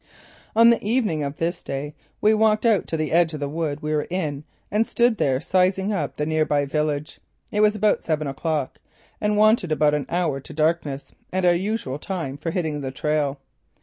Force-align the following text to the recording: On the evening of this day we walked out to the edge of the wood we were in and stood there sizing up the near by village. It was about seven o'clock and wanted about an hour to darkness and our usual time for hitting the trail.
On 0.55 0.71
the 0.71 0.83
evening 0.83 1.21
of 1.21 1.35
this 1.35 1.61
day 1.61 1.93
we 2.21 2.33
walked 2.33 2.65
out 2.65 2.87
to 2.87 2.97
the 2.97 3.11
edge 3.11 3.35
of 3.35 3.39
the 3.39 3.47
wood 3.47 3.81
we 3.81 3.93
were 3.93 4.07
in 4.09 4.45
and 4.71 4.87
stood 4.87 5.17
there 5.17 5.39
sizing 5.39 5.93
up 5.93 6.17
the 6.17 6.25
near 6.25 6.43
by 6.43 6.65
village. 6.65 7.19
It 7.51 7.61
was 7.61 7.75
about 7.75 8.01
seven 8.03 8.25
o'clock 8.25 8.79
and 9.21 9.37
wanted 9.37 9.71
about 9.71 9.93
an 9.93 10.07
hour 10.09 10.39
to 10.39 10.53
darkness 10.53 11.13
and 11.31 11.45
our 11.45 11.53
usual 11.53 11.99
time 11.99 12.35
for 12.37 12.49
hitting 12.49 12.81
the 12.81 12.89
trail. 12.89 13.41